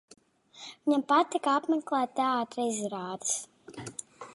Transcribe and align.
Viņam 0.63 1.03
patika 1.11 1.53
apmeklēt 1.59 2.17
teātra 2.21 2.69
izrādes 2.75 3.41